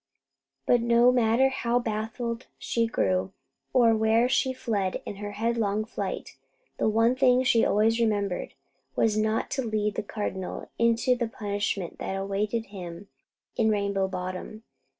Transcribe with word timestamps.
But 0.65 0.81
no 0.81 1.11
matter 1.11 1.49
how 1.49 1.77
baffled 1.77 2.47
she 2.57 2.87
grew, 2.87 3.33
or 3.71 3.95
where 3.95 4.27
she 4.27 4.51
fled 4.51 4.99
in 5.05 5.17
her 5.17 5.33
headlong 5.33 5.85
flight, 5.85 6.37
the 6.79 6.89
one 6.89 7.15
thing 7.15 7.43
she 7.43 7.63
always 7.63 7.99
remembered, 7.99 8.55
was 8.95 9.15
not 9.15 9.51
to 9.51 9.61
lead 9.61 9.93
the 9.93 10.01
Cardinal 10.01 10.71
into 10.79 11.15
the 11.15 11.27
punishment 11.27 11.99
that 11.99 12.13
awaited 12.15 12.65
him 12.73 13.09
in 13.55 13.69
Rainbow 13.69 14.07
Bottom. 14.07 14.63